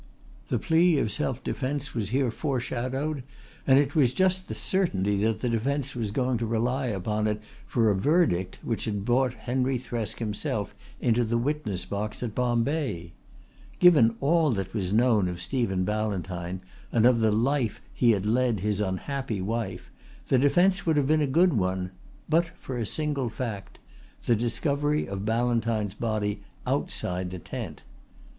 [0.47, 3.21] The plea of self defence was here foreshadowed
[3.67, 7.39] and it was just the certainty that the defence was going to rely upon it
[7.67, 13.11] for a verdict which had brought Henry Thresk himself into the witness box at Bombay.
[13.77, 16.61] Given all that was known of Stephen Ballantyne
[16.91, 19.91] and of the life he had led his unhappy wife,
[20.29, 21.91] the defence would have been a good one,
[22.27, 23.77] but for a single fact
[24.25, 27.83] the discovery of Ballantyne's body outside the tent.